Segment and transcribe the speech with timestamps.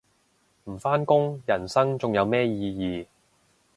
[0.63, 3.05] 唔返工人生仲有咩意義